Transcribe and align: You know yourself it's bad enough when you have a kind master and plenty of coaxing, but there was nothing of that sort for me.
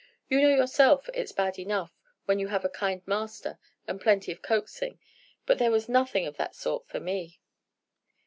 You 0.29 0.41
know 0.41 0.49
yourself 0.49 1.11
it's 1.13 1.31
bad 1.31 1.59
enough 1.59 1.93
when 2.25 2.39
you 2.39 2.47
have 2.47 2.65
a 2.65 2.69
kind 2.69 3.03
master 3.07 3.59
and 3.87 4.01
plenty 4.01 4.31
of 4.31 4.41
coaxing, 4.41 4.97
but 5.45 5.59
there 5.59 5.69
was 5.69 5.87
nothing 5.87 6.25
of 6.25 6.37
that 6.37 6.55
sort 6.55 6.87
for 6.87 6.99
me. 6.99 7.39